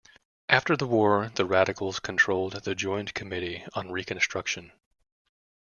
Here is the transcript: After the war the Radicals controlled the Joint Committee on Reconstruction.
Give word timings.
After 0.49 0.75
the 0.75 0.87
war 0.87 1.29
the 1.35 1.45
Radicals 1.45 1.99
controlled 1.99 2.53
the 2.63 2.73
Joint 2.73 3.13
Committee 3.13 3.65
on 3.75 3.91
Reconstruction. 3.91 4.71